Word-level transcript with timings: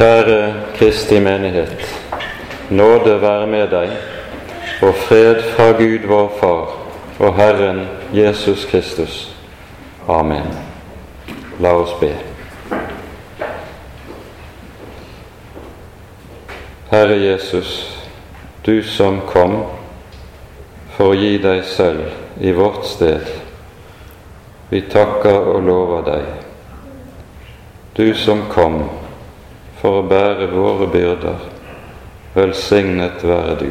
Kjære 0.00 0.54
Kristi 0.74 1.18
menighet. 1.20 2.04
Nåde 2.70 3.20
være 3.20 3.46
med 3.46 3.66
deg, 3.68 3.90
og 4.82 4.94
fred 4.94 5.42
fra 5.42 5.72
Gud 5.76 6.06
vår 6.08 6.30
Far 6.40 6.70
og 7.18 7.34
Herren 7.36 7.80
Jesus 8.14 8.64
Kristus. 8.64 9.36
Amen. 10.08 10.46
La 11.58 11.74
oss 11.76 11.92
be. 12.00 12.14
Herre 16.90 17.20
Jesus, 17.20 18.00
du 18.66 18.82
som 18.82 19.20
kom 19.26 19.58
for 20.96 21.12
å 21.12 21.18
gi 21.20 21.34
deg 21.44 21.60
selv 21.64 22.40
i 22.40 22.54
vårt 22.56 22.88
sted. 22.88 23.28
Vi 24.72 24.80
takker 24.80 25.52
og 25.52 25.60
lover 25.68 26.08
deg. 26.08 26.32
Du 28.00 28.14
som 28.16 28.46
kom 28.48 28.80
for 29.80 30.00
å 30.00 30.08
bære 30.08 30.50
våre 30.52 30.88
byrder. 30.92 31.46
Velsignet 32.34 33.24
være 33.24 33.54
du. 33.60 33.70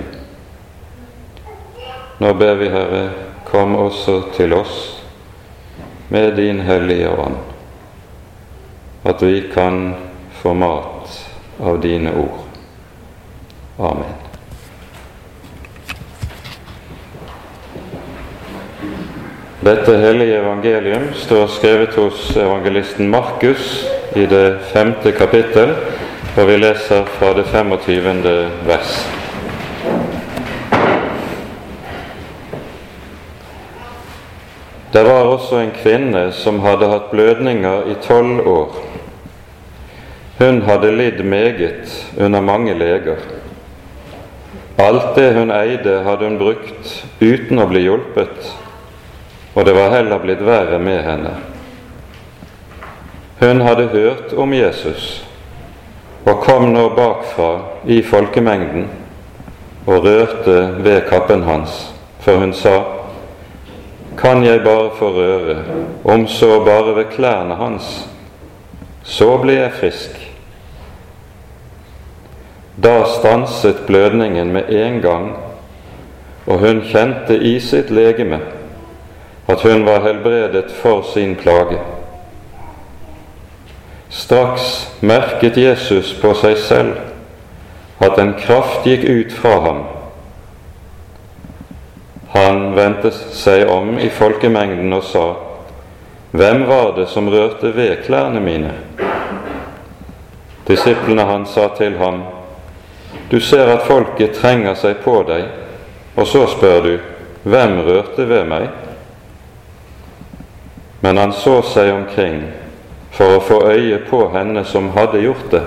Nå 2.19 2.33
ber 2.35 2.57
vi, 2.59 2.69
Herre, 2.73 3.03
kom 3.47 3.75
også 3.79 4.21
til 4.35 4.53
oss 4.57 4.79
med 6.09 6.35
din 6.35 6.59
hellige 6.65 7.09
ånd, 7.09 7.37
at 9.07 9.21
vi 9.23 9.43
kan 9.53 9.93
få 10.41 10.53
mat 10.53 11.13
av 11.61 11.79
dine 11.81 12.11
ord. 12.17 12.41
Amen. 13.77 14.17
Dette 19.59 19.95
hellige 19.97 20.41
evangelium 20.41 21.13
står 21.13 21.47
skrevet 21.47 21.95
hos 21.99 22.35
evangelisten 22.37 23.09
Markus 23.11 23.85
i 24.15 24.25
det 24.25 24.59
femte 24.73 25.11
kapittel, 25.11 25.75
og 26.37 26.47
vi 26.47 26.57
leser 26.57 27.05
fra 27.19 27.33
det 27.37 27.45
25. 27.51 28.23
vers. 28.65 28.93
Det 34.93 35.03
var 35.05 35.29
også 35.29 35.59
en 35.61 35.75
kvinne 35.75 36.31
som 36.33 36.63
hadde 36.65 36.89
hatt 36.89 37.11
blødninger 37.11 37.91
i 37.91 37.97
tolv 38.01 38.47
år. 38.47 38.79
Hun 40.39 40.61
hadde 40.65 40.95
lidd 40.95 41.21
meget 41.23 41.93
under 42.17 42.41
mange 42.41 42.73
leger. 42.73 43.21
Alt 44.79 45.15
det 45.15 45.33
hun 45.35 45.51
eide, 45.51 46.01
hadde 46.03 46.25
hun 46.25 46.39
brukt 46.39 47.05
uten 47.21 47.59
å 47.59 47.67
bli 47.69 47.83
hjulpet, 47.85 48.51
og 49.53 49.65
det 49.67 49.75
var 49.75 49.93
heller 49.93 50.21
blitt 50.23 50.41
verre 50.45 50.79
med 50.79 51.03
henne. 51.03 51.33
Hun 53.39 53.61
hadde 53.61 53.87
hørt 53.87 54.33
om 54.37 54.53
Jesus 54.53 55.25
og 56.25 56.41
kom 56.43 56.73
nå 56.73 56.89
bakfra 56.95 57.51
i 57.87 58.01
folkemengden 58.03 58.89
og 59.87 60.03
rørte 60.03 60.57
ved 60.83 61.01
kappen 61.09 61.43
hans, 61.43 61.93
for 62.19 62.37
hun 62.37 62.53
sa:" 62.53 62.83
Kan 64.17 64.43
jeg 64.43 64.63
bare 64.63 64.89
få 64.99 65.09
røre, 65.09 65.57
om 66.03 66.27
så 66.27 66.63
bare 66.65 66.95
ved 66.95 67.05
klærne 67.05 67.55
hans, 67.55 68.09
så 69.03 69.37
blir 69.37 69.61
jeg 69.61 69.71
frisk. 69.71 70.31
Da 72.83 73.03
stanset 73.19 73.77
blødningen 73.87 74.51
med 74.51 74.63
en 74.69 75.01
gang, 75.01 75.31
og 76.47 76.59
hun 76.59 76.81
kjente 76.81 77.37
i 77.37 77.59
sitt 77.59 77.89
legeme 77.89 78.39
at 79.47 79.61
hun 79.61 79.85
var 79.85 79.99
helbredet 79.99 80.71
for 80.71 81.01
sin 81.13 81.35
plage. 81.35 81.79
Straks 84.09 84.89
merket 84.99 85.57
Jesus 85.57 86.15
på 86.21 86.33
seg 86.33 86.57
selv 86.57 86.97
at 88.01 88.17
en 88.17 88.33
kraft 88.39 88.87
gikk 88.87 89.03
ut 89.05 89.33
fra 89.37 89.59
ham. 89.61 89.83
Han 92.33 92.71
vendte 92.73 93.11
seg 93.13 93.69
om 93.69 93.99
i 94.01 94.09
folkemengden 94.09 94.93
og 94.93 95.05
sa, 95.05 95.27
Hvem 96.31 96.65
var 96.69 96.93
det 96.97 97.07
som 97.09 97.29
rørte 97.29 97.69
ved 97.73 98.03
klærne 98.05 98.41
mine? 98.41 98.73
Disiplene 100.67 101.25
hans 101.25 101.53
sa 101.53 101.67
til 101.77 101.97
ham, 101.97 102.23
Du 103.31 103.39
ser 103.39 103.69
at 103.73 103.85
folket 103.85 104.37
trenger 104.37 104.73
seg 104.77 105.03
på 105.03 105.23
deg, 105.27 105.45
og 106.15 106.27
så 106.27 106.47
spør 106.49 106.81
du, 106.85 106.95
Hvem 107.43 107.79
rørte 107.85 108.25
ved 108.29 108.45
meg? 108.49 108.69
Men 111.01 111.17
han 111.17 111.33
så 111.33 111.61
seg 111.61 111.93
omkring 111.93 112.41
for 113.11 113.35
å 113.35 113.43
få 113.43 113.59
øye 113.71 113.99
på 114.09 114.23
henne 114.33 114.63
som 114.65 114.91
hadde 114.95 115.21
gjort 115.23 115.51
det. 115.51 115.63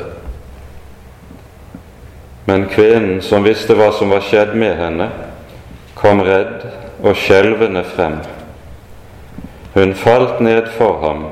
Men 2.44 2.66
kvinnen, 2.68 3.22
som 3.22 3.44
visste 3.44 3.74
hva 3.78 3.92
som 3.94 4.10
var 4.10 4.24
skjedd 4.26 4.54
med 4.58 4.76
henne, 4.76 5.08
kom 5.94 6.22
redd 6.26 6.66
og 7.02 7.14
skjelvende 7.18 7.84
frem. 7.86 8.18
Hun 9.74 9.94
falt 9.94 10.40
ned 10.40 10.68
for 10.76 10.98
ham 11.04 11.22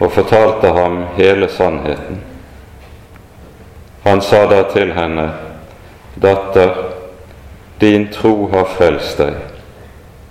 og 0.00 0.12
fortalte 0.12 0.72
ham 0.76 1.04
hele 1.16 1.48
sannheten. 1.48 2.20
Han 4.04 4.22
sa 4.24 4.46
da 4.50 4.62
til 4.72 4.92
henne, 4.96 5.30
Datter, 6.20 6.74
din 7.80 8.08
tro 8.12 8.48
har 8.52 8.66
frelst 8.76 9.20
deg. 9.20 9.36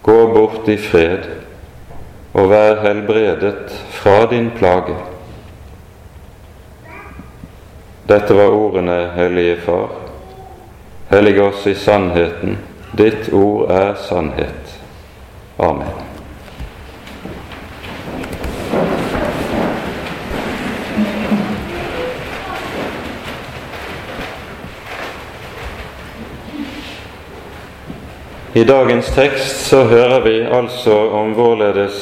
Gå 0.06 0.18
bort 0.34 0.68
i 0.70 0.76
fred 0.78 1.39
og 2.34 2.50
vær 2.50 2.82
helbredet 2.84 3.74
fra 3.92 4.26
din 4.30 4.52
plage. 4.58 4.96
Dette 8.10 8.34
var 8.34 8.54
ordene, 8.54 9.12
Hellige 9.16 9.58
Far. 9.62 9.90
Hellige 11.10 11.44
oss 11.44 11.66
i 11.68 11.76
sannheten. 11.76 12.58
Ditt 12.98 13.34
ord 13.34 13.72
er 13.72 13.96
sannhet. 14.10 14.78
Amen. 15.58 16.09
I 28.60 28.64
dagens 28.64 29.08
tekst 29.16 29.68
så 29.70 29.84
hører 29.88 30.20
vi 30.20 30.40
altså 30.52 30.92
om 31.16 31.30
hvorledes 31.32 32.00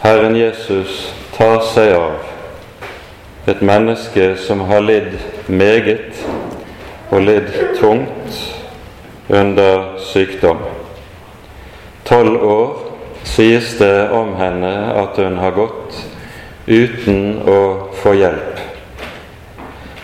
Herren 0.00 0.36
Jesus 0.36 1.10
tar 1.34 1.58
seg 1.60 1.90
av 1.92 3.50
et 3.52 3.60
menneske 3.60 4.30
som 4.40 4.62
har 4.70 4.80
lidd 4.80 5.18
meget 5.50 6.22
og 7.10 7.20
lidd 7.26 7.50
tungt 7.76 8.38
under 9.28 9.98
sykdom. 10.06 10.62
Tolv 12.08 12.38
år 12.48 12.70
sies 13.28 13.74
det 13.82 14.08
om 14.16 14.32
henne 14.38 14.72
at 15.02 15.20
hun 15.20 15.36
har 15.42 15.52
gått 15.58 15.98
uten 16.64 17.42
å 17.44 17.58
få 17.98 18.14
hjelp. 18.22 18.64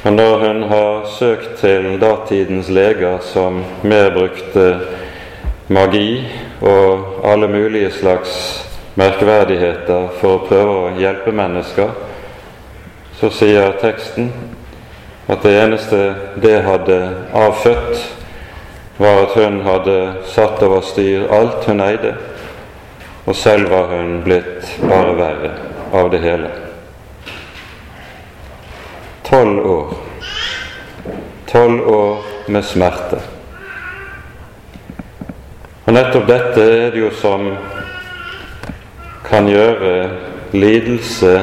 Og 0.04 0.12
når 0.12 0.36
hun 0.44 0.60
har 0.74 1.08
søkt 1.14 1.56
til 1.62 1.94
datidens 2.04 2.68
leger 2.68 3.24
som 3.32 3.62
mer 3.80 4.12
brukte 4.12 4.68
magi 5.68 6.24
og 6.60 7.20
alle 7.24 7.48
mulige 7.48 7.90
slags 7.90 8.34
merkverdigheter 8.94 10.10
for 10.20 10.36
å 10.36 10.42
prøve 10.48 10.74
å 10.74 10.92
hjelpe 10.98 11.32
mennesker, 11.34 11.94
så 13.18 13.30
sier 13.32 13.74
teksten 13.80 14.30
at 15.30 15.42
det 15.42 15.54
eneste 15.62 16.00
det 16.42 16.58
hadde 16.66 16.98
avfødt, 17.32 18.04
var 18.98 19.24
at 19.24 19.34
hun 19.34 19.60
hadde 19.66 19.96
satt 20.30 20.62
over 20.62 20.84
styr 20.86 21.26
alt 21.32 21.64
hun 21.66 21.82
eide, 21.82 22.14
og 23.26 23.36
selv 23.36 23.72
var 23.72 23.88
hun 23.90 24.20
blitt 24.22 24.68
bare 24.84 25.16
verre 25.18 25.52
av 25.96 26.10
det 26.12 26.20
hele. 26.22 26.50
Tolv 29.24 29.70
år. 29.70 29.94
Tolv 31.48 31.88
år 31.88 32.34
med 32.52 32.64
smerte. 32.64 33.33
Og 35.84 35.92
nettopp 35.92 36.28
dette 36.28 36.62
er 36.64 36.94
det 36.94 37.02
jo 37.02 37.10
som 37.12 37.50
kan 39.24 39.48
gjøre 39.48 39.92
lidelse 40.56 41.34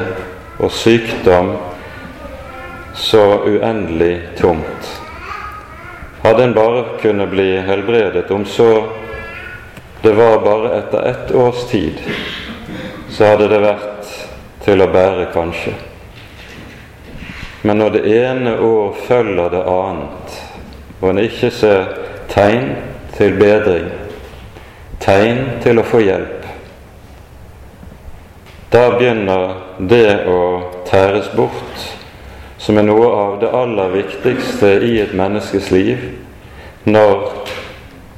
og 0.58 0.72
sykdom 0.74 1.52
så 2.98 3.22
uendelig 3.46 4.16
tungt. 4.40 4.90
Hadde 6.22 6.44
en 6.44 6.54
bare 6.54 6.84
kunne 7.02 7.26
bli 7.30 7.54
helbredet, 7.66 8.30
om 8.30 8.44
så 8.46 8.88
det 10.02 10.12
var 10.18 10.42
bare 10.42 10.74
etter 10.78 11.02
ett 11.02 11.32
års 11.34 11.64
tid, 11.70 12.02
så 13.10 13.24
hadde 13.24 13.48
det 13.48 13.62
vært 13.62 14.12
til 14.64 14.82
å 14.82 14.90
bære, 14.90 15.30
kanskje. 15.34 15.74
Men 17.62 17.78
når 17.78 17.94
det 17.94 18.04
ene 18.10 18.58
år 18.58 18.96
følger 19.06 19.54
det 19.54 19.64
annet, 19.70 20.38
og 21.00 21.10
en 21.12 21.22
ikke 21.22 21.50
ser 21.54 21.92
tegn 22.30 22.72
til 23.14 23.38
bedring, 23.38 23.90
tegn 25.02 25.58
til 25.62 25.80
å 25.80 25.86
få 25.86 26.02
hjelp. 26.02 26.46
Da 28.72 28.86
begynner 28.94 29.56
det 29.78 30.22
å 30.30 30.40
tæres 30.88 31.28
bort 31.36 31.88
som 32.62 32.78
er 32.78 32.86
noe 32.86 33.08
av 33.10 33.34
det 33.42 33.50
aller 33.52 33.90
viktigste 33.92 34.76
i 34.86 34.94
et 35.02 35.12
menneskes 35.18 35.70
liv 35.74 36.06
når 36.86 37.26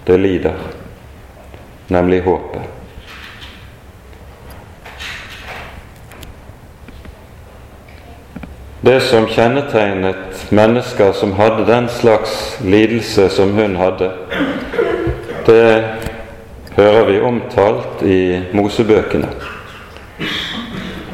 det 0.07 0.21
lider, 0.21 0.61
nemlig 1.89 2.21
håpet. 2.29 2.71
Det 8.85 8.99
som 9.01 9.25
kjennetegnet 9.27 10.51
mennesker 10.53 11.15
som 11.17 11.33
hadde 11.39 11.65
den 11.65 11.89
slags 11.89 12.59
lidelse 12.61 13.31
som 13.33 13.57
hun 13.57 13.79
hadde, 13.81 14.11
det 15.47 15.65
hører 16.77 17.05
vi 17.05 17.21
omtalt 17.21 18.03
i 18.03 18.41
Mosebøkene. 18.53 19.29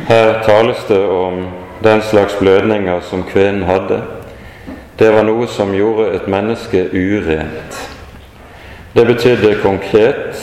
Her 0.09 0.43
tales 0.43 0.85
det 0.89 1.09
om 1.09 1.47
den 1.85 2.03
slags 2.03 2.35
blødninger 2.35 3.01
som 3.01 3.23
kvinnen 3.23 3.63
hadde, 3.63 4.03
det 4.99 5.13
var 5.13 5.25
noe 5.25 5.47
som 5.49 5.73
gjorde 5.73 6.11
et 6.17 6.27
menneske 6.29 6.83
urent. 6.93 7.79
Det 8.95 9.07
betydde 9.07 9.55
konkret 9.63 10.41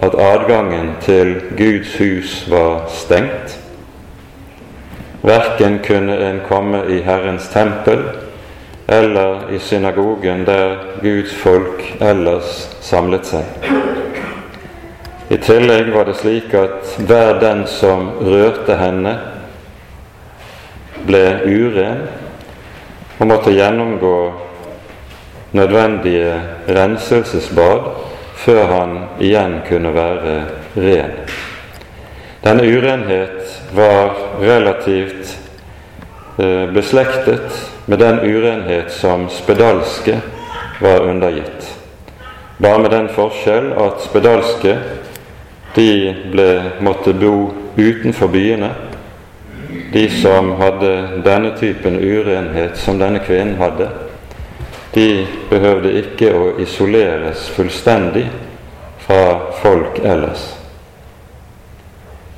at 0.00 0.14
adgangen 0.14 0.94
til 1.00 1.34
Guds 1.58 1.98
hus 1.98 2.46
var 2.50 2.86
stengt. 2.88 3.58
Verken 5.22 5.80
kunne 5.86 6.16
en 6.30 6.40
komme 6.48 6.84
i 6.88 7.02
Herrens 7.04 7.48
tempel 7.52 8.04
eller 8.88 9.50
i 9.52 9.58
synagogen 9.58 10.46
der 10.46 10.76
Guds 11.02 11.34
folk 11.34 11.84
ellers 12.00 12.78
samlet 12.80 13.26
seg. 13.26 13.89
I 15.30 15.36
tillegg 15.36 15.92
var 15.94 16.04
det 16.04 16.16
slik 16.18 16.54
at 16.58 16.96
hver 17.06 17.36
den 17.38 17.60
som 17.70 18.08
rørte 18.18 18.74
henne, 18.74 19.12
ble 21.06 21.20
uren 21.46 22.00
og 23.20 23.28
måtte 23.30 23.52
gjennomgå 23.54 24.16
nødvendige 25.54 26.32
renselsesbad 26.66 27.86
før 28.42 28.66
han 28.72 28.96
igjen 29.22 29.54
kunne 29.68 29.92
være 29.94 30.34
ren. 30.74 31.14
Denne 32.42 32.66
urenhet 32.66 33.54
var 33.76 34.16
relativt 34.42 35.36
eh, 36.42 36.66
beslektet 36.74 37.54
med 37.86 38.02
den 38.02 38.18
urenhet 38.26 38.90
som 38.98 39.28
spedalske 39.30 40.18
var 40.80 41.06
undergitt. 41.06 41.70
Bare 42.58 42.82
med 42.82 42.90
den 42.90 43.08
forskjell 43.14 43.70
at 43.78 44.02
spedalske 44.08 44.74
de 45.74 46.14
ble, 46.32 46.48
måtte 46.80 47.12
bo 47.14 47.50
utenfor 47.76 48.28
byene 48.28 48.70
de 49.92 50.10
som 50.10 50.52
hadde 50.52 51.08
denne 51.24 51.56
typen 51.58 51.98
urenhet 51.98 52.76
som 52.76 52.98
denne 52.98 53.18
kvinnen 53.18 53.58
hadde, 53.58 53.88
de 54.94 55.26
behøvde 55.50 55.92
ikke 56.02 56.30
å 56.34 56.46
isoleres 56.62 57.48
fullstendig 57.54 58.26
fra 59.02 59.52
folk 59.62 59.98
ellers. 60.02 60.44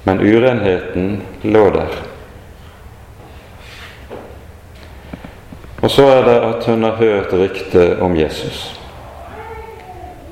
Men 0.04 0.20
urenheten 0.20 1.20
lå 1.42 1.64
der. 1.76 2.00
Og 5.82 5.90
så 5.90 6.06
er 6.14 6.26
det 6.26 6.36
at 6.46 6.66
hun 6.68 6.84
har 6.86 7.00
hørt 7.00 7.32
ryktet 7.32 8.00
om 8.00 8.16
Jesus. 8.16 8.68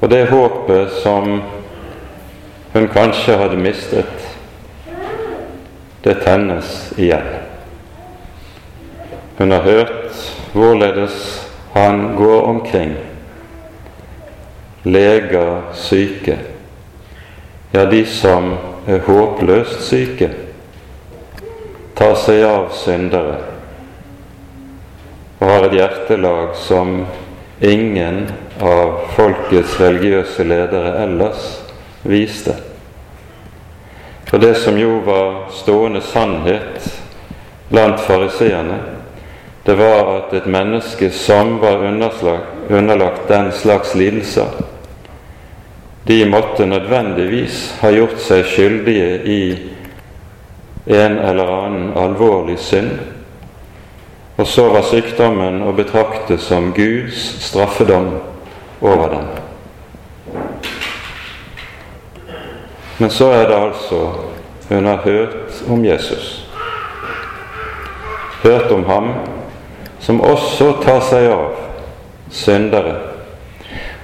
Og 0.00 0.08
det 0.10 0.28
håpet 0.30 1.00
som 1.02 1.40
hun 2.72 2.88
kanskje 2.88 3.36
hadde 3.36 3.56
mistet, 3.56 4.26
det 6.02 6.14
tennes 6.24 6.92
igjen. 6.96 7.26
Hun 9.38 9.52
har 9.52 9.60
hørt 9.60 10.20
hvorledes 10.52 11.46
han 11.72 12.16
går 12.16 12.42
omkring, 12.42 12.94
leger 14.82 15.62
syke, 15.74 16.38
ja, 17.72 17.84
de 17.84 18.04
som 18.06 18.54
er 18.88 19.02
håpløst 19.06 19.82
syke, 19.86 20.30
tar 21.94 22.14
seg 22.16 22.42
av 22.48 22.70
syndere 22.74 23.38
og 25.40 25.48
har 25.48 25.66
et 25.66 25.74
hjertelag 25.78 26.54
som 26.60 27.02
ingen 27.64 28.26
av 28.60 29.06
folkets 29.16 29.78
religiøse 29.80 30.44
ledere 30.44 30.94
ellers 31.04 31.46
viste. 32.02 32.54
For 34.30 34.38
det 34.38 34.54
som 34.54 34.78
jo 34.78 35.00
var 35.04 35.50
stående 35.50 36.00
sannhet 36.00 36.86
blant 37.68 38.00
fariseerne, 38.00 38.78
det 39.64 39.74
var 39.74 40.12
at 40.16 40.34
et 40.34 40.46
menneske 40.46 41.10
som 41.10 41.58
var 41.58 41.82
underlagt 42.68 43.28
den 43.28 43.52
slags 43.52 43.94
lidelser, 43.94 44.48
de 46.06 46.24
måtte 46.24 46.66
nødvendigvis 46.66 47.74
ha 47.82 47.90
gjort 47.92 48.22
seg 48.22 48.46
skyldige 48.48 49.10
i 49.30 49.42
en 50.86 51.18
eller 51.18 51.52
annen 51.54 51.92
alvorlig 51.98 52.56
synd, 52.58 52.96
og 54.40 54.48
så 54.48 54.70
var 54.72 54.86
sykdommen 54.88 55.60
å 55.66 55.74
betrakte 55.76 56.38
som 56.40 56.72
Guds 56.72 57.20
straffedom 57.44 58.14
over 58.80 59.08
dem. 59.12 59.49
Men 63.00 63.10
så 63.10 63.30
er 63.32 63.46
det 63.48 63.56
altså 63.56 64.12
hun 64.68 64.86
har 64.86 64.96
hørt 64.96 65.62
om 65.68 65.84
Jesus. 65.84 66.48
Hørt 68.42 68.70
om 68.70 68.84
ham 68.84 69.14
som 70.00 70.20
også 70.20 70.74
tar 70.84 71.00
seg 71.08 71.30
av 71.32 71.56
syndere. 72.30 72.92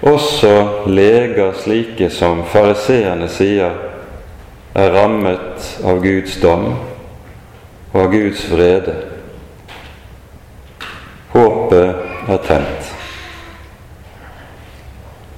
Også 0.00 0.54
leger 0.88 1.52
slike 1.60 2.08
som 2.10 2.40
fariseerne 2.48 3.28
sier 3.28 3.76
er 4.76 4.96
rammet 4.96 5.70
av 5.84 6.00
Guds 6.00 6.40
dom 6.40 6.70
og 7.92 8.00
av 8.00 8.12
Guds 8.16 8.48
vrede. 8.48 8.96
Håpet 11.36 12.30
er 12.32 12.46
tent. 12.48 12.95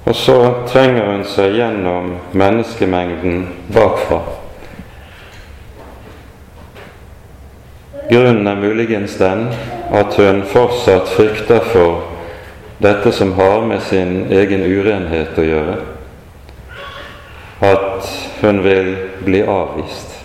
Og 0.09 0.15
så 0.15 0.35
trenger 0.65 1.05
hun 1.05 1.19
seg 1.29 1.53
gjennom 1.53 2.15
menneskemengden 2.33 3.43
bakfra. 3.69 4.23
Grunnen 8.09 8.47
er 8.49 8.57
muligens 8.57 9.19
den 9.21 9.43
at 9.93 10.15
hun 10.17 10.41
fortsatt 10.49 11.11
frykter 11.13 11.61
for 11.61 12.07
dette 12.81 13.11
som 13.13 13.35
har 13.37 13.61
med 13.69 13.83
sin 13.85 14.23
egen 14.33 14.65
urenhet 14.65 15.37
å 15.37 15.45
gjøre, 15.45 15.77
at 17.69 18.09
hun 18.41 18.63
vil 18.65 18.89
bli 19.27 19.43
avvist. 19.45 20.17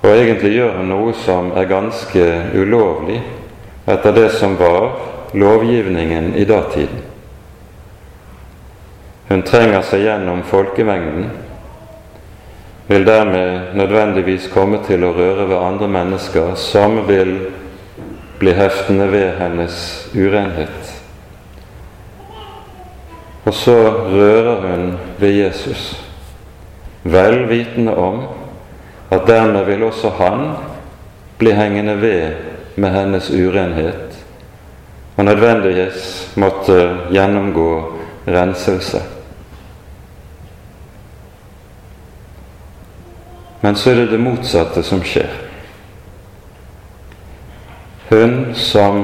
Og 0.00 0.08
egentlig 0.14 0.54
gjør 0.54 0.80
hun 0.80 0.90
noe 0.94 1.12
som 1.26 1.52
er 1.52 1.68
ganske 1.68 2.26
ulovlig 2.56 3.20
etter 3.84 4.16
det 4.16 4.30
som 4.40 4.56
var 4.56 4.94
lovgivningen 5.36 6.32
i 6.40 6.48
datiden. 6.48 7.17
Hun 9.28 9.42
trenger 9.42 9.82
seg 9.84 10.06
gjennom 10.06 10.42
folkemengden, 10.48 11.30
vil 12.88 13.04
dermed 13.04 13.74
nødvendigvis 13.76 14.46
komme 14.48 14.80
til 14.86 15.04
å 15.04 15.12
røre 15.12 15.44
ved 15.50 15.58
andre 15.60 15.88
mennesker 15.92 16.54
som 16.56 17.02
vil 17.08 17.34
bli 18.40 18.54
heftende 18.56 19.10
ved 19.12 19.34
hennes 19.36 19.76
urenhet. 20.16 20.94
Og 23.44 23.54
så 23.54 23.76
rører 24.08 24.64
hun 24.64 24.86
ved 25.20 25.36
Jesus, 25.36 25.92
vel 27.04 27.44
vitende 27.48 27.96
om 27.96 28.22
at 29.12 29.28
dermed 29.28 29.68
vil 29.68 29.84
også 29.90 30.14
han 30.16 30.48
bli 31.38 31.52
hengende 31.52 32.00
ved 32.00 32.32
med 32.76 32.96
hennes 32.96 33.30
urenhet, 33.30 34.16
og 35.16 35.24
nødvendigvis 35.24 36.32
måtte 36.36 36.80
gjennomgå 37.12 37.70
renselse. 38.26 39.17
Men 43.60 43.76
så 43.76 43.90
er 43.90 43.94
det 43.94 44.10
det 44.10 44.20
motsatte 44.22 44.82
som 44.82 45.02
skjer. 45.02 45.30
Hun 48.08 48.54
som 48.54 49.00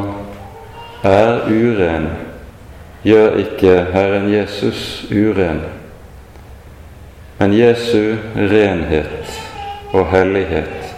er 1.05 1.49
uren, 1.51 2.07
gjør 3.05 3.35
ikke 3.43 3.73
Herren 3.93 4.31
Jesus 4.33 5.05
uren, 5.11 5.61
men 7.39 7.53
Jesu 7.53 8.15
renhet 8.37 9.35
og 9.93 10.07
hellighet 10.09 10.95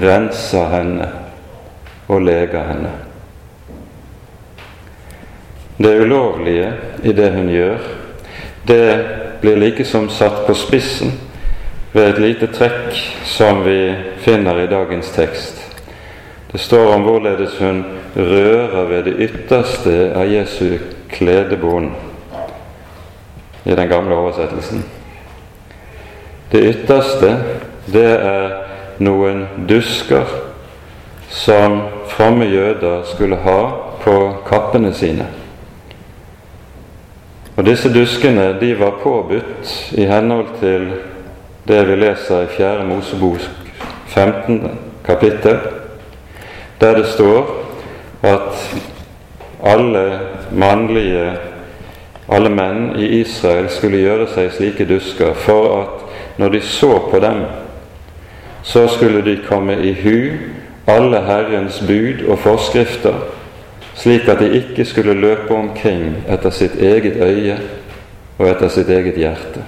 renser 0.00 0.70
henne 0.72 1.08
og 2.08 2.22
leger 2.24 2.64
henne. 2.70 2.92
Det 5.82 5.92
ulovlige 6.00 6.72
i 7.02 7.12
det 7.12 7.32
hun 7.34 7.50
gjør, 7.50 7.78
det 8.68 8.86
blir 9.42 9.58
likesom 9.58 10.08
satt 10.10 10.46
på 10.46 10.54
spissen 10.54 11.12
ved 11.92 12.08
et 12.08 12.18
lite 12.18 12.46
trekk 12.46 12.96
som 13.28 13.64
vi 13.64 13.94
finner 14.24 14.62
i 14.62 14.66
dagens 14.66 15.10
tekst. 15.12 15.60
Det 16.52 16.60
står 16.60 16.94
om 16.94 17.02
hvorledes 17.02 17.58
hun 17.58 17.84
rører 18.16 18.88
ved 18.88 19.04
det 19.04 19.14
ytterste 19.28 20.12
av 20.16 20.28
Jesu 20.28 20.78
kledebånd 21.12 21.90
i 23.64 23.74
den 23.74 23.88
gamle 23.88 24.16
oversettelsen. 24.16 24.84
Det 26.52 26.64
ytterste, 26.74 27.36
det 27.92 28.08
er 28.20 28.50
noen 29.00 29.46
dusker 29.68 30.28
som 31.32 31.80
fromme 32.12 32.44
jøder 32.44 33.06
skulle 33.08 33.36
ha 33.36 33.60
på 34.02 34.16
kappene 34.48 34.92
sine. 34.94 35.28
Og 37.56 37.64
Disse 37.66 37.92
duskene 37.92 38.52
de 38.60 38.74
var 38.80 39.00
påbudt 39.02 39.72
i 39.92 40.04
henhold 40.08 40.52
til 40.60 40.92
det 41.64 41.84
vi 41.84 41.96
leser 41.96 42.42
i 42.42 42.46
4. 42.56 42.84
Mosebok 42.88 43.38
15. 44.06 44.68
kapittel, 45.06 45.58
der 46.80 46.96
det 46.96 47.06
står 47.06 47.46
at 48.22 48.76
alle 49.62 50.20
mannlige 50.50 51.32
alle 52.28 52.50
menn 52.50 52.94
i 52.96 53.06
Israel 53.20 53.68
skulle 53.70 54.00
gjøre 54.02 54.28
seg 54.32 54.52
slike 54.54 54.86
dusker 54.88 55.34
for 55.44 55.68
at 55.80 56.38
når 56.40 56.54
de 56.54 56.60
så 56.64 56.94
på 57.10 57.20
dem, 57.20 57.44
så 58.62 58.86
skulle 58.88 59.22
de 59.26 59.40
komme 59.48 59.76
i 59.82 59.92
hu 60.02 60.16
alle 60.86 61.20
Herrens 61.26 61.80
bud 61.86 62.24
og 62.28 62.38
forskrifter, 62.38 63.18
slik 63.94 64.28
at 64.28 64.40
de 64.40 64.50
ikke 64.62 64.84
skulle 64.84 65.14
løpe 65.14 65.54
omkring 65.54 66.22
etter 66.28 66.50
sitt 66.50 66.74
eget 66.80 67.20
øye 67.22 67.58
og 68.38 68.48
etter 68.48 68.68
sitt 68.72 68.90
eget 68.90 69.18
hjerte. 69.20 69.62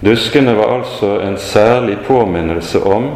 Duskene 0.00 0.54
var 0.54 0.78
altså 0.78 1.20
en 1.20 1.38
særlig 1.38 1.98
påminnelse 2.06 2.80
om 2.82 3.10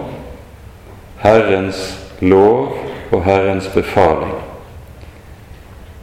Herrens 1.17 2.01
lov 2.21 2.77
og 3.13 3.25
Herrens 3.25 3.69
befaling. 3.75 4.35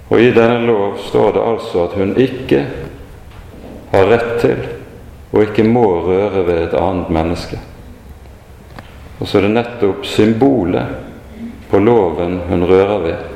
Og 0.09 0.21
i 0.21 0.31
denne 0.33 0.65
lov 0.65 0.97
står 1.07 1.31
det 1.31 1.43
altså 1.45 1.83
at 1.83 1.93
hun 1.95 2.15
ikke 2.17 2.65
har 3.91 4.09
rett 4.09 4.31
til 4.41 4.63
og 5.31 5.43
ikke 5.43 5.63
må 5.63 5.85
røre 6.07 6.45
ved 6.47 6.63
et 6.63 6.73
annet 6.75 7.09
menneske. 7.09 7.59
Og 9.19 9.27
så 9.27 9.37
er 9.37 9.45
det 9.45 9.53
nettopp 9.53 10.05
symbolet 10.05 10.97
på 11.69 11.79
loven 11.79 12.39
hun 12.49 12.65
rører 12.67 13.05
ved. 13.05 13.29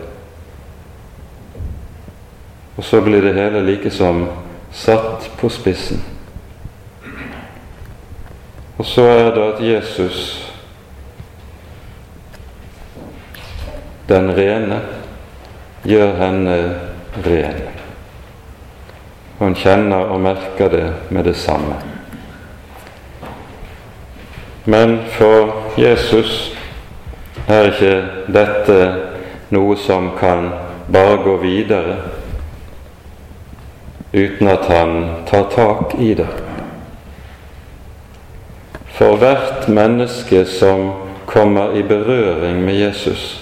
Og 2.75 2.83
så 2.83 2.99
blir 3.01 3.21
det 3.21 3.37
hele 3.37 3.61
likesom 3.63 4.25
satt 4.73 5.29
på 5.39 5.49
spissen. 5.49 6.01
Og 8.77 8.86
så 8.86 9.01
er 9.01 9.32
det 9.36 9.44
at 9.53 9.63
Jesus 9.63 10.51
den 14.10 14.29
rene 14.38 14.82
gjør 15.84 16.13
henne 16.20 16.58
ren. 17.25 17.62
Hun 19.39 19.55
kjenner 19.55 20.12
og 20.12 20.22
merker 20.22 20.70
det 20.70 20.86
med 21.10 21.24
det 21.24 21.36
samme. 21.36 21.75
Men 24.65 25.00
for 25.17 25.53
Jesus 25.77 26.51
er 27.48 27.70
ikke 27.70 27.96
dette 28.34 28.79
noe 29.53 29.75
som 29.77 30.13
kan 30.20 30.50
bare 30.91 31.17
gå 31.24 31.36
videre 31.44 31.98
uten 34.13 34.48
at 34.48 34.65
han 34.72 34.98
tar 35.29 35.50
tak 35.53 36.00
i 36.00 36.13
det. 36.13 36.44
For 38.95 39.17
hvert 39.19 39.67
menneske 39.67 40.45
som 40.47 40.91
kommer 41.25 41.75
i 41.75 41.83
berøring 41.83 42.61
med 42.63 42.79
Jesus, 42.79 43.41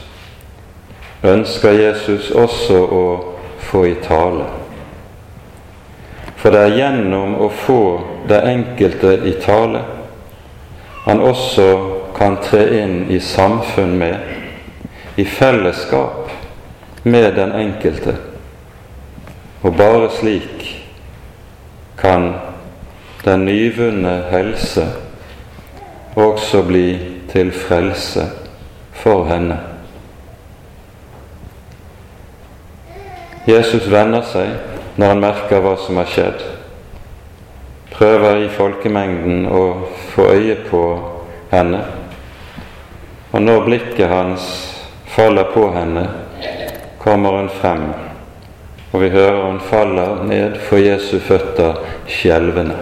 ønsker 1.23 1.71
Jesus 1.71 2.31
også 2.31 2.79
å 2.83 3.05
få 3.63 3.85
i 3.85 3.95
tale. 4.03 4.47
For 6.41 6.51
det 6.51 6.63
er 6.65 6.77
gjennom 6.77 7.37
å 7.39 7.51
få 7.53 7.83
det 8.27 8.41
enkelte 8.49 9.13
i 9.29 9.35
tale 9.43 9.83
han 11.03 11.19
også 11.19 11.67
kan 12.15 12.37
tre 12.39 12.63
inn 12.79 13.11
i 13.11 13.19
samfunn 13.19 13.97
med, 13.99 14.19
i 15.15 15.25
fellesskap 15.25 16.29
med 17.03 17.33
den 17.35 17.51
enkelte. 17.51 18.15
Og 19.61 19.75
bare 19.75 20.07
slik 20.15 20.63
kan 21.99 22.29
den 23.25 23.43
nyvunne 23.45 24.15
helse 24.31 24.87
også 26.15 26.63
bli 26.67 26.87
til 27.31 27.51
frelse 27.51 28.27
for 28.93 29.25
henne. 29.25 29.57
Jesus 33.47 33.89
vender 33.91 34.23
seg 34.23 34.53
når 34.95 35.09
han 35.09 35.23
merker 35.23 35.63
hva 35.63 35.73
som 35.81 35.97
har 35.99 36.07
skjedd. 36.07 36.43
Prøver 37.93 38.45
i 38.45 38.51
folkemengden 38.53 39.47
å 39.49 39.63
få 40.13 40.29
øye 40.37 40.55
på 40.69 40.83
henne. 41.51 41.81
Og 43.33 43.41
når 43.41 43.65
blikket 43.65 44.09
hans 44.09 44.47
faller 45.15 45.49
på 45.53 45.67
henne, 45.73 46.07
kommer 47.01 47.41
hun 47.41 47.49
frem, 47.59 47.87
og 48.93 49.01
vi 49.01 49.09
hører 49.11 49.41
hun 49.43 49.59
faller 49.67 50.23
ned 50.29 50.59
for 50.69 50.79
Jesu 50.79 51.17
føtter 51.19 51.81
skjelvende. 52.07 52.77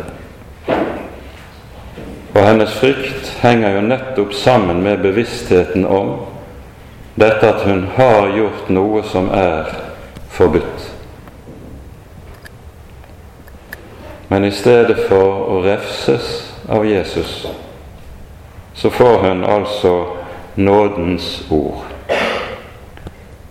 Og 2.34 2.48
hennes 2.48 2.74
frykt 2.80 3.34
henger 3.42 3.76
jo 3.76 3.82
nettopp 3.82 4.34
sammen 4.34 4.80
med 4.84 5.02
bevisstheten 5.04 5.86
om 5.86 6.14
dette 7.20 7.48
at 7.48 7.66
hun 7.68 7.84
har 7.98 8.32
gjort 8.32 8.70
noe 8.72 9.04
som 9.04 9.28
er 9.36 9.68
forbudt. 10.32 10.88
Men 14.32 14.48
i 14.48 14.54
stedet 14.56 14.96
for 15.10 15.44
å 15.52 15.60
refses 15.66 16.30
av 16.72 16.88
Jesus, 16.88 17.44
så 18.74 18.90
får 18.90 19.18
hun 19.28 19.44
altså 19.44 19.96
nådens 20.56 21.42
ord. 21.52 21.84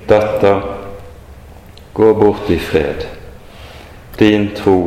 Datter, 0.08 0.62
gå 1.92 2.14
bort 2.14 2.50
i 2.50 2.58
fred. 2.58 3.04
Din 4.18 4.54
tro 4.56 4.80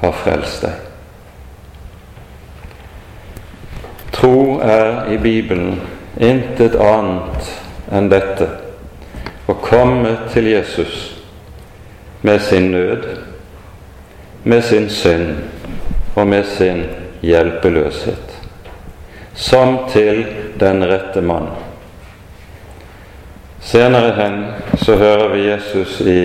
har 0.00 0.14
frelst 0.22 0.62
deg. 0.62 0.93
Tro 4.14 4.60
er 4.62 5.12
i 5.12 5.18
Bibelen 5.18 5.80
intet 6.16 6.76
annet 6.78 7.48
enn 7.90 8.06
dette 8.12 8.46
å 9.50 9.56
komme 9.58 10.12
til 10.32 10.46
Jesus 10.52 10.94
med 12.22 12.38
sin 12.46 12.70
nød, 12.70 13.08
med 14.46 14.62
sin 14.64 14.86
synd 14.88 15.34
og 16.14 16.28
med 16.30 16.46
sin 16.46 16.84
hjelpeløshet, 17.26 18.38
som 19.34 19.80
til 19.90 20.24
den 20.62 20.86
rette 20.86 21.20
mann. 21.20 21.50
Senere 23.64 24.14
hen 24.14 24.40
så 24.78 24.96
hører 25.00 25.28
vi 25.34 25.46
Jesus 25.48 26.00
i 26.00 26.20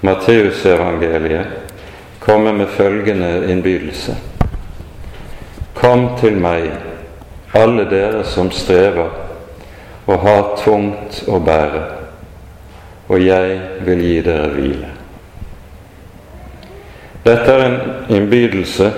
Matteusevangeliet 0.00 1.46
komme 2.22 2.52
med 2.52 2.70
følgende 2.78 3.50
innbydelse. 3.50 4.16
Kom 5.82 6.12
til 6.20 6.38
meg, 6.38 6.70
alle 7.58 7.88
dere 7.90 8.22
som 8.24 8.52
strever 8.54 9.10
og 10.06 10.22
har 10.22 10.54
tungt 10.62 11.24
å 11.26 11.42
bære 11.42 11.82
og 13.12 13.20
jeg 13.20 13.60
vil 13.84 14.00
gi 14.00 14.20
dere 14.24 14.50
hvile. 14.54 14.90
Dette 17.22 17.54
er 17.54 17.64
en 17.66 18.14
innbydelse 18.16 18.88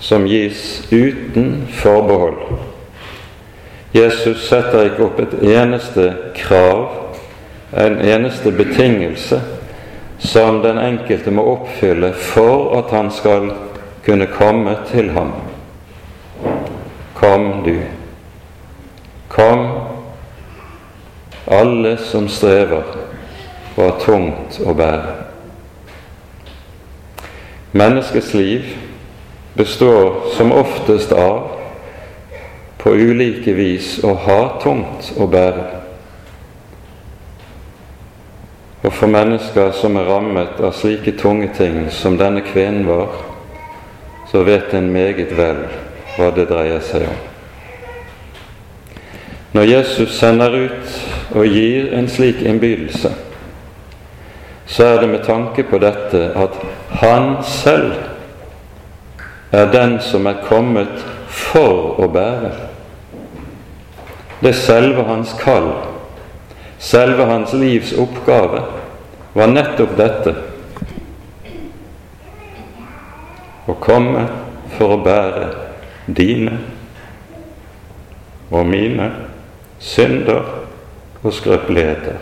som 0.00 0.24
gis 0.26 0.62
uten 0.90 1.66
forbehold. 1.76 2.56
Jesus 3.94 4.48
setter 4.48 4.88
ikke 4.88 5.04
opp 5.06 5.20
et 5.22 5.36
eneste 5.56 6.08
krav, 6.36 6.88
en 7.76 8.00
eneste 8.00 8.52
betingelse, 8.56 9.40
som 10.18 10.62
den 10.64 10.80
enkelte 10.80 11.30
må 11.30 11.44
oppfylle 11.52 12.14
for 12.16 12.72
at 12.78 12.92
han 12.96 13.12
skal 13.12 13.50
kunne 14.06 14.30
komme 14.32 14.78
til 14.90 15.10
ham. 15.12 15.34
Kom, 17.16 17.62
du. 17.64 17.80
Kom, 19.28 19.70
alle 21.46 21.96
som 21.96 22.28
strever 22.28 22.82
og 23.76 23.80
har 23.80 23.96
tungt 24.02 24.58
å 24.60 24.74
bære. 24.76 25.14
Menneskets 27.76 28.34
liv 28.36 28.68
består 29.56 30.28
som 30.36 30.52
oftest 30.52 31.12
av 31.16 31.56
på 32.82 32.92
ulike 32.92 33.56
vis 33.56 33.96
å 34.04 34.12
ha 34.26 34.38
tungt 34.60 35.10
å 35.16 35.28
bære. 35.32 35.66
Og 38.84 38.92
for 38.92 39.08
mennesker 39.10 39.72
som 39.74 39.96
er 39.96 40.12
rammet 40.12 40.60
av 40.60 40.76
slike 40.76 41.16
tunge 41.16 41.48
ting 41.56 41.86
som 41.90 42.20
denne 42.20 42.44
kvinnen 42.44 42.84
var, 42.86 43.16
så 44.28 44.44
vet 44.44 44.76
en 44.76 44.92
meget 44.92 45.32
vel 45.36 45.64
hva 46.16 46.30
det 46.34 46.48
dreier 46.48 46.80
seg 46.84 47.06
om. 47.08 47.24
Når 49.56 49.62
Jesus 49.70 50.18
sender 50.18 50.52
ut 50.66 50.96
og 51.36 51.46
gir 51.48 51.92
en 51.96 52.08
slik 52.12 52.42
innbydelse, 52.44 53.12
så 54.66 54.84
er 54.84 55.00
det 55.00 55.08
med 55.08 55.24
tanke 55.24 55.64
på 55.64 55.78
dette 55.80 56.30
at 56.36 56.56
han 57.00 57.36
selv 57.46 57.94
er 59.52 59.70
den 59.72 59.98
som 60.04 60.26
er 60.26 60.42
kommet 60.44 61.04
for 61.32 62.00
å 62.02 62.08
bære. 62.12 62.52
Det 64.42 64.50
er 64.50 64.58
selve 64.60 65.06
hans 65.08 65.32
kall, 65.40 65.70
selve 66.78 67.24
hans 67.24 67.54
livs 67.56 67.94
oppgave, 67.96 68.64
var 69.36 69.52
nettopp 69.52 69.96
dette 69.96 70.34
å 73.66 73.76
komme 73.80 74.26
for 74.76 74.98
å 74.98 75.04
bære 75.04 75.65
dine 76.06 76.58
og 78.50 78.66
mine 78.66 79.12
synder 79.78 80.42
og 81.22 81.32
skrøpeligheter. 81.32 82.16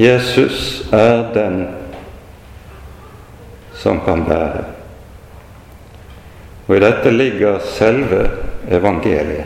Jesus 0.00 0.88
er 0.92 1.32
den 1.32 1.68
som 3.74 4.00
kan 4.04 4.24
bære. 4.24 4.64
Og 6.68 6.76
i 6.76 6.80
dette 6.80 7.10
ligger 7.10 7.58
selve 7.58 8.30
evangeliet. 8.70 9.44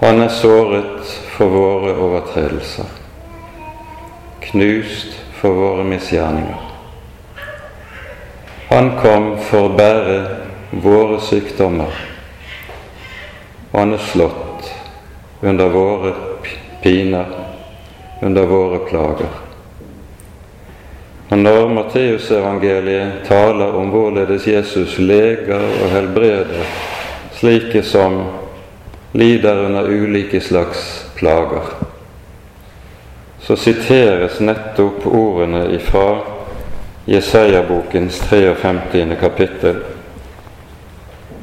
Han 0.00 0.22
er 0.22 0.28
såret 0.28 1.04
for 1.36 1.48
våre 1.52 1.92
overtredelser, 1.96 2.88
knust 4.40 5.18
for 5.40 5.52
våre 5.52 5.84
misgjerninger. 5.84 6.69
Han 8.70 8.92
kom 9.02 9.32
for 9.42 9.66
å 9.66 9.74
bære 9.74 10.18
våre 10.78 11.16
sykdommer, 11.26 11.90
og 13.72 13.78
han 13.80 13.96
er 13.96 14.04
slått 14.12 14.68
under 15.42 15.72
våre 15.74 16.12
piner, 16.84 17.32
under 18.22 18.46
våre 18.46 18.78
plager. 18.86 19.34
Og 21.30 21.38
når 21.42 21.74
Matteusevangeliet 21.74 23.26
taler 23.26 23.74
om 23.74 23.90
hvorledes 23.90 24.46
Jesus 24.46 25.00
leger 25.02 25.66
og 25.66 25.90
helbreder 25.90 26.74
slike 27.42 27.82
som 27.82 28.20
lider 29.18 29.66
under 29.66 29.90
ulike 29.90 30.38
slags 30.40 31.08
plager, 31.18 31.74
så 33.42 33.58
siteres 33.58 34.38
nettopp 34.38 35.10
ordene 35.10 35.72
ifra 35.74 36.38
Jesaja-bokens 37.04 38.20
53. 38.20 39.16
kapittel, 39.20 39.76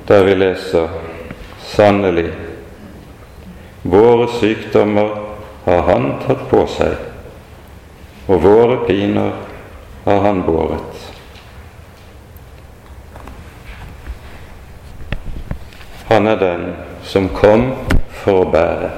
der 0.08 0.24
vi 0.24 0.36
leser 0.36 0.90
sannelig 1.60 2.32
våre 3.82 4.28
sykdommer 4.28 5.10
har 5.66 5.82
Han 5.82 6.12
tatt 6.28 6.46
på 6.50 6.62
seg, 6.68 6.94
og 8.28 8.42
våre 8.44 8.78
piner 8.86 9.34
har 10.06 10.22
han 10.22 10.44
båret. 10.46 11.04
Han 16.08 16.28
er 16.28 16.40
den 16.40 16.66
som 17.04 17.30
kom 17.30 17.72
for 18.22 18.46
å 18.46 18.52
bære. 18.52 18.92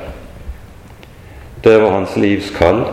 Det 1.64 1.80
var 1.80 1.92
hans 1.92 2.16
livs 2.18 2.52
kall. 2.58 2.86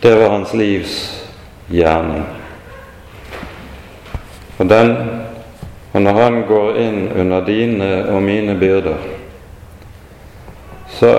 Det 0.00 0.14
var 0.20 0.30
hans 0.36 0.54
livs 0.54 1.23
gjerning. 1.68 2.24
Og, 4.58 4.66
den, 4.66 4.92
og 5.92 6.02
når 6.02 6.20
han 6.22 6.42
går 6.48 6.78
inn 6.78 7.00
under 7.12 7.44
dine 7.46 7.90
og 8.12 8.22
mine 8.22 8.54
byrder, 8.58 8.98
så 10.94 11.14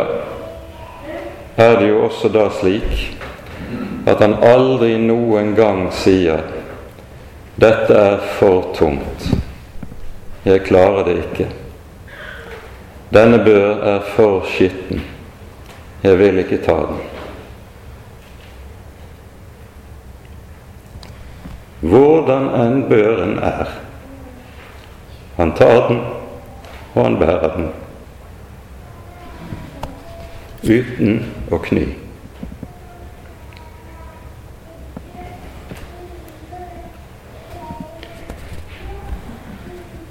er 1.55 1.79
det 1.79 1.89
jo 1.89 2.05
også 2.05 2.29
da 2.31 2.47
slik 2.51 3.11
at 4.05 4.21
han 4.21 4.37
aldri 4.43 4.95
noen 5.01 5.55
gang 5.57 5.87
sier 5.93 6.43
'Dette 7.55 7.95
er 7.95 8.17
for 8.35 8.73
tungt. 8.75 9.29
Jeg 10.45 10.63
klarer 10.67 11.03
det 11.07 11.17
ikke.' 11.17 11.49
'Denne 13.13 13.39
bør 13.45 13.83
er 13.95 13.99
for 14.15 14.43
skitten. 14.43 15.01
Jeg 16.03 16.19
vil 16.19 16.39
ikke 16.39 16.57
ta 16.57 16.75
den.' 16.75 17.14
Hvordan 21.85 22.47
enn 22.57 22.77
børen 22.89 23.35
er. 23.37 23.67
Han 25.37 25.51
tar 25.53 25.87
den, 25.87 25.99
og 26.95 27.03
han 27.03 27.17
bærer 27.19 27.51
den. 27.57 27.67
Uten 30.65 31.19
å 31.53 31.59
kny. 31.61 31.83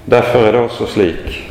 Derfor 0.05 0.45
er 0.45 0.51
det 0.51 0.61
også 0.61 0.87
slik 0.87 1.41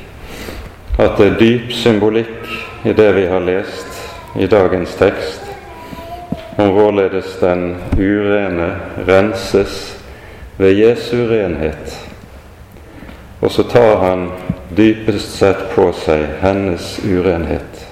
at 0.99 1.19
det 1.19 1.27
er 1.27 1.37
dyp 1.41 1.73
symbolikk 1.75 2.87
i 2.87 2.95
det 2.97 3.11
vi 3.17 3.27
har 3.27 3.43
lest 3.45 4.39
i 4.41 4.47
dagens 4.47 4.95
tekst, 4.95 5.43
om 6.57 6.71
hvorledes 6.73 7.35
den 7.43 7.75
urene 7.99 8.71
renses 9.09 9.94
ved 10.57 10.79
Jesu 10.79 11.27
renhet. 11.29 11.99
Og 13.41 13.51
så 13.51 13.63
tar 13.63 13.97
han 13.97 14.29
dypest 14.77 15.39
sett 15.39 15.67
på 15.75 15.89
seg 15.93 16.39
hennes 16.43 16.99
urenhet. 17.05 17.83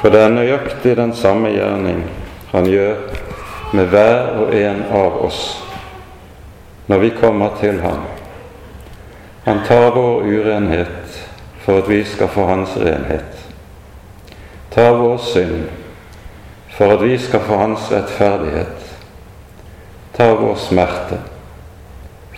For 0.00 0.12
det 0.12 0.22
er 0.22 0.34
nøyaktig 0.34 0.96
den 0.96 1.14
samme 1.16 1.50
gjerning 1.54 2.04
han 2.52 2.68
gjør 2.70 3.00
med 3.72 3.88
hver 3.90 4.36
og 4.42 4.54
en 4.54 4.84
av 4.94 5.24
oss 5.26 5.40
når 6.86 7.02
vi 7.02 7.16
kommer 7.18 7.56
til 7.58 7.80
ham 7.82 8.04
han 9.46 9.64
tar 9.66 9.90
vår 9.90 10.22
urenhet 10.22 11.28
for 11.60 11.78
at 11.78 11.88
vi 11.88 12.04
skal 12.04 12.28
få 12.28 12.44
hans 12.44 12.76
renhet. 12.76 13.46
Tar 14.70 14.96
vår 14.98 15.18
synd 15.18 15.68
for 16.74 16.94
at 16.94 17.02
vi 17.02 17.18
skal 17.18 17.40
få 17.40 17.56
hans 17.56 17.92
rettferdighet. 17.92 18.85
Tar 20.16 20.36
vår 20.36 20.54
smerte 20.54 21.18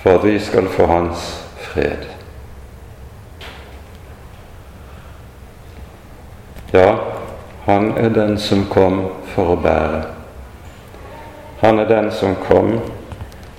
for 0.02 0.18
at 0.18 0.24
vi 0.24 0.38
skal 0.40 0.68
få 0.68 0.86
hans 0.86 1.44
fred. 1.56 2.06
Ja, 6.70 6.98
han 7.64 7.96
er 7.96 8.08
den 8.08 8.38
som 8.38 8.66
kom 8.70 9.04
for 9.34 9.54
å 9.54 9.60
bære. 9.62 10.02
Han 11.60 11.78
er 11.78 11.88
den 11.88 12.10
som 12.12 12.36
kom 12.42 12.76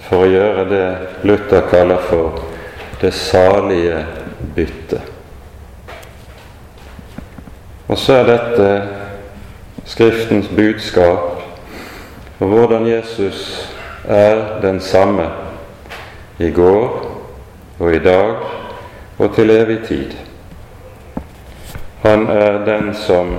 for 0.08 0.26
å 0.26 0.30
gjøre 0.30 0.68
det 0.70 0.86
Luther 1.28 1.66
kaller 1.72 2.04
for 2.10 2.44
det 3.02 3.12
salige 3.16 4.04
bytte. 4.56 5.02
Og 7.88 7.98
så 7.98 8.22
er 8.22 8.32
dette 8.34 8.72
Skriftens 9.90 10.48
budskap 10.54 11.40
og 12.40 12.48
hvordan 12.48 12.86
Jesus 12.88 13.40
er 14.08 14.62
den 14.62 14.80
samme 14.80 15.30
i 16.40 16.52
går 16.52 17.16
og 17.80 17.96
i 17.96 18.00
dag 18.00 18.36
og 19.18 19.36
til 19.36 19.50
evig 19.50 19.80
tid. 19.88 20.12
Han 22.02 22.28
er 22.28 22.66
den 22.66 22.94
som, 22.96 23.36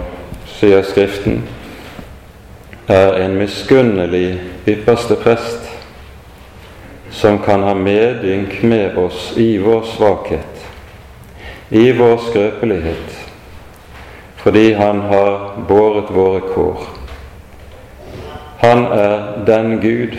sier 0.46 0.83
Skriften, 0.85 1.42
er 2.88 3.14
en 3.23 3.38
miskunnelig 3.38 4.40
ypperste 4.68 5.16
prest 5.16 5.70
som 7.11 7.38
kan 7.42 7.62
ha 7.62 7.75
medynk 7.75 8.62
med 8.62 8.99
oss 8.99 9.33
i 9.37 9.57
vår 9.59 9.87
svakhet, 9.96 10.66
i 11.70 11.90
vår 11.96 12.16
skrøpelighet, 12.29 13.16
fordi 14.37 14.73
han 14.73 15.01
har 15.01 15.64
båret 15.68 16.12
våre 16.14 16.40
kår. 16.53 16.85
Han 18.61 18.85
er 18.92 19.44
den 19.46 19.81
Gud 19.81 20.18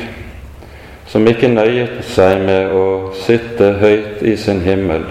som 1.12 1.28
ikke 1.28 1.52
nøyet 1.52 2.00
seg 2.08 2.46
med 2.46 2.72
å 2.76 2.86
sitte 3.20 3.74
høyt 3.82 4.24
i 4.24 4.38
sin 4.40 4.64
himmel, 4.64 5.04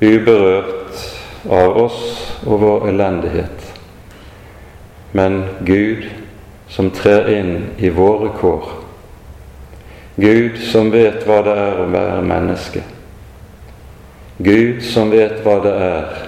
uberørt 0.00 1.04
av 1.52 1.76
oss 1.84 2.00
og 2.44 2.62
vår 2.64 2.88
elendighet, 2.94 3.68
men 5.12 5.42
Gud 5.68 6.08
som 6.72 6.88
trer 6.90 7.28
inn 7.36 7.52
i 7.78 7.92
våre 7.92 8.32
kår 8.40 8.72
Gud 10.16 10.60
som 10.62 10.92
vet 10.94 11.24
hva 11.26 11.40
det 11.42 11.54
er 11.58 11.80
å 11.82 11.88
være 11.90 12.20
menneske. 12.22 12.84
Gud 14.38 14.82
som 14.86 15.10
vet 15.10 15.40
hva 15.42 15.56
det 15.62 15.72
er. 15.74 16.20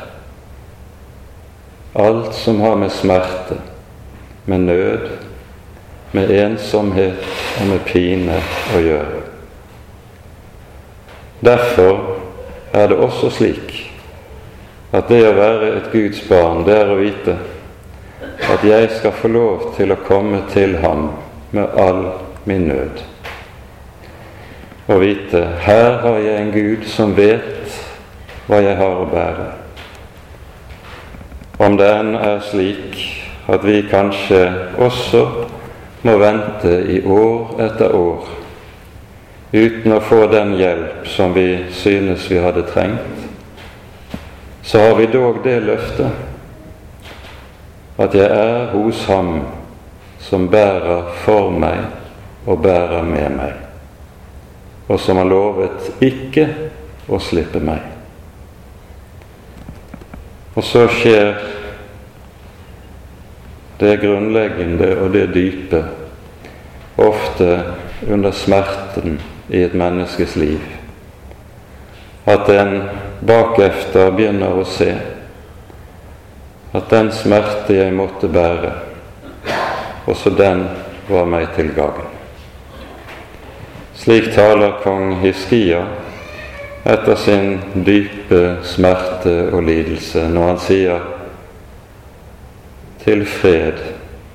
Alt 1.96 2.34
som 2.34 2.58
har 2.64 2.74
med 2.80 2.90
smerte, 2.92 3.60
med 4.50 4.66
nød, 4.66 5.06
med 6.16 6.32
ensomhet 6.32 7.24
og 7.60 7.66
med 7.70 7.82
pine 7.88 8.38
å 8.74 8.82
gjøre. 8.82 9.24
Derfor 11.44 11.98
er 12.72 12.88
det 12.88 12.96
også 12.96 13.30
slik 13.30 13.74
at 14.96 15.10
det 15.12 15.20
å 15.28 15.34
være 15.36 15.74
et 15.76 15.90
Guds 15.92 16.22
barn, 16.28 16.64
det 16.64 16.78
er 16.80 16.92
å 16.92 17.00
vite 17.00 17.36
at 18.46 18.64
jeg 18.64 18.88
skal 18.96 19.12
få 19.12 19.28
lov 19.28 19.68
til 19.76 19.92
å 19.92 20.00
komme 20.06 20.42
til 20.52 20.78
Ham 20.80 21.10
med 21.52 21.76
all 21.76 22.02
min 22.48 22.68
nød. 22.70 23.02
Og 24.86 25.00
vite 25.02 25.42
her 25.66 25.98
har 26.04 26.18
jeg 26.22 26.40
en 26.40 26.52
Gud 26.54 26.86
som 26.88 27.14
vet 27.16 27.76
hva 28.46 28.60
jeg 28.62 28.76
har 28.78 29.00
å 29.02 29.08
bære. 29.10 29.48
Om 31.58 31.76
det 31.80 31.88
enn 31.90 32.14
er 32.20 32.42
slik 32.46 33.00
at 33.50 33.64
vi 33.66 33.80
kanskje 33.90 34.42
også 34.82 35.45
må 36.02 36.16
vente 36.20 36.72
i 36.92 37.00
år 37.04 37.60
etter 37.66 37.94
år 37.96 38.28
uten 39.52 39.92
å 39.94 40.00
få 40.02 40.26
den 40.30 40.54
hjelp 40.58 41.06
som 41.08 41.32
vi 41.34 41.64
synes 41.72 42.30
vi 42.30 42.38
hadde 42.42 42.62
trengt, 42.68 43.26
så 44.62 44.78
har 44.82 44.94
vi 44.98 45.06
dog 45.06 45.38
det 45.44 45.60
løftet 45.62 46.10
at 47.96 48.14
jeg 48.14 48.26
er 48.26 48.66
hos 48.74 49.04
Ham 49.08 49.46
som 50.20 50.48
bærer 50.50 51.12
for 51.22 51.50
meg 51.54 51.78
og 52.46 52.60
bærer 52.62 53.02
med 53.06 53.30
meg, 53.36 53.52
og 54.88 55.00
som 55.00 55.16
har 55.22 55.28
lovet 55.30 56.02
ikke 56.04 56.48
å 57.08 57.18
slippe 57.22 57.62
meg. 57.62 57.80
Og 60.56 60.64
så 60.64 60.86
skjer 60.90 61.36
det 63.78 63.96
grunnleggende 64.00 64.90
og 65.00 65.12
det 65.12 65.26
dype 65.34 65.82
ofte 66.96 67.62
under 68.08 68.32
smerten 68.32 69.20
i 69.48 69.62
et 69.62 69.74
menneskes 69.74 70.36
liv. 70.36 70.60
At 72.26 72.48
en 72.50 72.80
bakefter 73.20 74.10
begynner 74.16 74.56
å 74.56 74.64
se. 74.66 74.90
At 76.74 76.90
den 76.90 77.12
smerte 77.14 77.76
jeg 77.76 77.94
måtte 77.96 78.28
bære, 78.28 78.72
også 80.06 80.32
den 80.36 80.66
var 81.08 81.28
meg 81.30 81.52
til 81.56 81.70
gagn. 81.76 82.08
Slik 83.96 84.32
taler 84.34 84.76
kong 84.82 85.16
Hiskia 85.22 85.84
etter 86.86 87.16
sin 87.18 87.56
dype 87.86 88.42
smerte 88.66 89.48
og 89.50 89.64
lidelse 89.66 90.26
når 90.30 90.50
han 90.50 90.60
sier 90.62 91.06
til 93.06 93.22
fred 93.30 93.78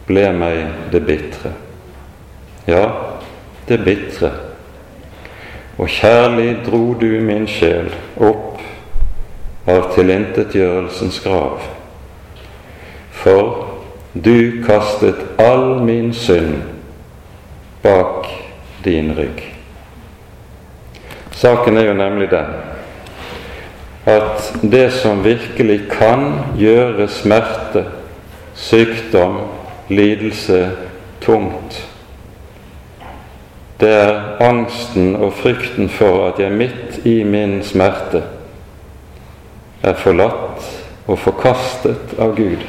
ble 0.07 0.29
meg 0.34 0.88
det 0.93 1.03
bitre. 1.05 1.51
Ja, 2.69 2.86
det 3.67 3.84
bitre 3.84 4.31
og 5.81 5.89
kjærlig 5.89 6.60
dro 6.65 6.93
du 6.93 7.07
min 7.25 7.47
sjel 7.49 7.88
opp 8.21 8.60
av 9.69 9.88
tilintetgjørelsens 9.95 11.17
grav. 11.23 11.63
For 13.17 13.67
du 14.13 14.62
kastet 14.65 15.39
all 15.41 15.79
min 15.86 16.12
synd 16.13 16.60
bak 17.81 18.29
din 18.86 19.13
rygg. 19.17 19.41
Saken 21.34 21.77
er 21.77 21.89
jo 21.89 21.97
nemlig 21.97 22.29
den 22.29 22.53
at 24.12 24.53
det 24.62 24.88
som 24.93 25.23
virkelig 25.23 25.84
kan 25.91 26.31
gjøre 26.57 27.05
smerte, 27.10 27.84
sykdom, 28.62 29.39
lidelse 29.89 30.60
tungt, 31.24 31.80
det 33.82 33.89
er 33.89 34.43
angsten 34.45 35.15
og 35.17 35.34
frykten 35.34 35.89
for 35.89 36.28
at 36.28 36.39
jeg 36.39 36.54
midt 36.54 37.00
i 37.10 37.24
min 37.26 37.63
smerte 37.65 38.21
er 39.82 39.97
forlatt 39.97 40.67
og 41.10 41.17
forkastet 41.17 42.13
av 42.21 42.36
Gud. 42.38 42.62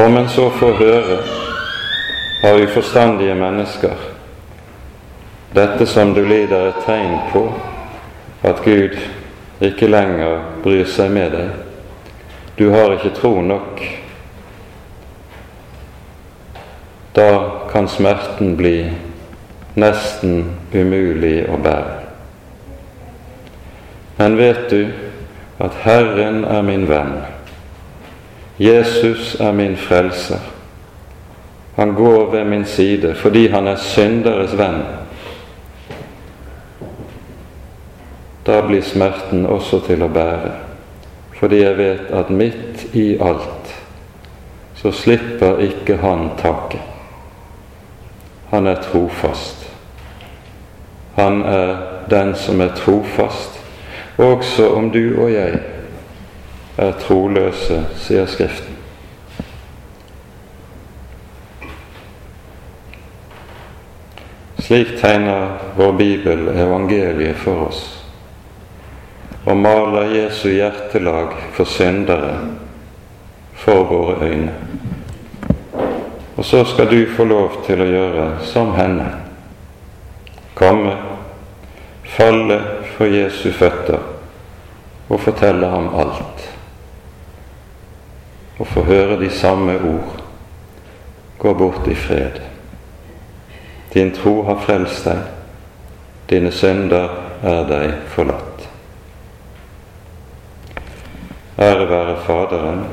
Om 0.00 0.16
en 0.16 0.30
så 0.32 0.48
får 0.50 0.80
høre 0.80 1.18
av 2.48 2.62
uforstandige 2.64 3.36
mennesker 3.36 4.08
dette 5.54 5.86
som 5.86 6.14
du 6.14 6.24
lider 6.26 6.68
et 6.68 6.80
tegn 6.86 7.18
på 7.32 7.44
at 8.42 8.64
Gud 8.64 8.96
ikke 9.62 9.86
lenger 9.86 10.40
bryr 10.64 10.88
seg 10.90 11.12
med 11.14 11.30
deg. 11.36 11.52
Du 12.58 12.70
har 12.72 12.96
ikke 12.96 13.12
tro 13.14 13.36
nok. 13.44 13.84
Da 17.14 17.60
kan 17.72 17.88
smerten 17.88 18.56
bli 18.56 18.90
nesten 19.78 20.44
umulig 20.72 21.44
å 21.46 21.58
bære. 21.62 22.00
Men 24.18 24.36
vet 24.38 24.66
du 24.70 24.80
at 25.62 25.76
Herren 25.84 26.42
er 26.44 26.62
min 26.66 26.88
venn. 26.90 27.14
Jesus 28.58 29.34
er 29.40 29.54
min 29.54 29.76
frelser. 29.76 30.42
Han 31.76 31.94
går 31.94 32.30
ved 32.32 32.44
min 32.50 32.64
side 32.64 33.14
fordi 33.18 33.48
han 33.50 33.66
er 33.70 33.82
synderes 33.82 34.54
venn. 34.58 34.82
Da 38.46 38.60
blir 38.66 38.82
smerten 38.82 39.46
også 39.46 39.80
til 39.86 40.02
å 40.04 40.10
bære, 40.12 40.50
fordi 41.38 41.62
jeg 41.62 41.78
vet 41.78 42.10
at 42.12 42.30
midt 42.30 42.82
i 42.92 43.14
alt 43.22 43.72
så 44.76 44.92
slipper 44.92 45.62
ikke 45.64 45.96
han 46.02 46.28
taket. 46.42 46.93
Han 48.54 48.66
er 48.70 48.82
trofast. 48.82 49.64
Han 51.16 51.40
er 51.42 51.76
den 52.10 52.34
som 52.38 52.60
er 52.60 52.76
trofast, 52.78 53.58
også 54.16 54.68
om 54.76 54.92
du 54.94 55.16
og 55.18 55.32
jeg 55.32 55.58
er 56.78 56.92
troløse, 57.02 57.80
sier 57.98 58.30
Skriften. 58.30 58.78
Slik 64.62 64.94
tegner 65.02 65.58
vår 65.74 65.92
Bibel 65.98 66.46
evangeliet 66.54 67.36
for 67.42 67.66
oss 67.66 67.82
og 69.44 69.56
maler 69.60 70.14
Jesu 70.14 70.48
hjertelag 70.48 71.34
for 71.52 71.68
syndere 71.68 72.38
for 73.54 73.84
våre 73.84 74.16
øyne. 74.24 74.54
Og 76.36 76.44
så 76.44 76.64
skal 76.64 76.90
du 76.90 77.06
få 77.16 77.24
lov 77.24 77.60
til 77.66 77.82
å 77.82 77.86
gjøre 77.86 78.24
som 78.46 78.72
henne 78.74 79.06
komme, 80.54 80.96
falle 82.16 82.58
for 82.96 83.10
Jesu 83.10 83.52
føtter 83.54 84.02
og 85.08 85.20
fortelle 85.20 85.68
ham 85.70 85.92
alt. 85.94 86.48
Og 88.58 88.66
få 88.66 88.82
høre 88.86 89.18
de 89.20 89.30
samme 89.30 89.76
ord. 89.78 90.20
Gå 91.38 91.54
bort 91.54 91.88
i 91.90 91.94
fred. 91.94 92.40
Din 93.94 94.10
tro 94.14 94.42
har 94.46 94.62
frelst 94.62 95.06
deg, 95.06 95.22
dine 96.30 96.50
synder 96.54 97.10
er 97.42 97.66
deg 97.68 97.92
forlatt. 98.14 98.66
Ære 101.58 101.86
være 101.90 102.16
Faderen 102.26 102.84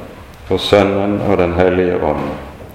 og 0.50 0.60
Sønnen 0.60 1.22
og 1.26 1.38
Den 1.38 1.54
hellige 1.58 1.98
ånd, 2.06 2.28